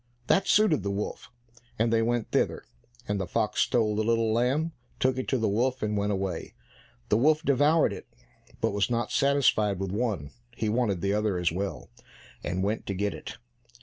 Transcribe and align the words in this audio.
That 0.25 0.47
suited 0.47 0.81
the 0.81 0.89
wolf, 0.89 1.29
and 1.77 1.93
they 1.93 2.01
went 2.01 2.31
thither, 2.31 2.63
and 3.07 3.21
the 3.21 3.27
fox 3.27 3.61
stole 3.61 3.95
the 3.95 4.03
little 4.03 4.33
lamb, 4.33 4.71
took 4.99 5.19
it 5.19 5.27
to 5.27 5.37
the 5.37 5.47
wolf, 5.47 5.83
and 5.83 5.95
went 5.95 6.11
away. 6.11 6.55
The 7.09 7.17
wolf 7.17 7.43
devoured 7.43 7.93
it, 7.93 8.07
but 8.59 8.71
was 8.73 8.89
not 8.89 9.11
satisfied 9.11 9.79
with 9.79 9.91
one; 9.91 10.31
he 10.55 10.69
wanted 10.69 11.01
the 11.01 11.13
other 11.13 11.37
as 11.37 11.51
well, 11.51 11.91
and 12.43 12.63
went 12.63 12.87
to 12.87 12.95
get 12.95 13.13
it. 13.13 13.37